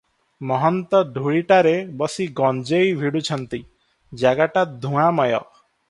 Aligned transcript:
ମହନ୍ତ 0.51 1.01
ଧୂଳିଟାରେ 1.17 1.73
ବସି 2.01 2.27
ଗଞ୍ଜେଇ 2.41 2.97
ଭିଡୁଛନ୍ତି, 3.03 3.61
ଜାଗାଟା 4.25 4.65
ଧୂଆଁମୟ। 4.89 5.37